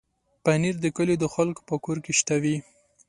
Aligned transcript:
پنېر 0.43 0.75
د 0.81 0.85
کلیو 0.97 1.21
د 1.21 1.25
خلکو 1.35 1.61
په 1.69 1.75
کور 1.83 1.97
کې 2.03 2.11
شته 2.19 2.35
وي. 2.43 2.55